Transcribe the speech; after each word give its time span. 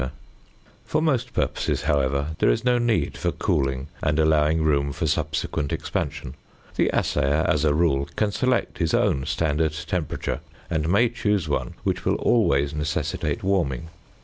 [Illustration: 0.01 0.19
FIG. 0.57 0.87
36.] 0.87 0.91
For 0.91 1.01
most 1.03 1.33
purposes, 1.35 1.81
however, 1.83 2.27
there 2.39 2.49
is 2.49 2.65
no 2.65 2.79
need 2.79 3.15
for 3.15 3.31
cooling 3.31 3.87
and 4.01 4.17
allowing 4.17 4.63
room 4.63 4.91
for 4.91 5.05
subsequent 5.05 5.71
expansion. 5.71 6.33
The 6.75 6.89
assayer, 6.91 7.45
as 7.47 7.63
a 7.65 7.75
rule, 7.75 8.09
can 8.15 8.31
select 8.31 8.79
his 8.79 8.95
own 8.95 9.27
standard 9.27 9.73
temperature, 9.85 10.39
and 10.71 10.89
may 10.89 11.07
choose 11.09 11.47
one 11.47 11.75
which 11.83 12.03
will 12.03 12.15
always 12.15 12.73
necessitate 12.73 13.43
warming. 13.43 13.89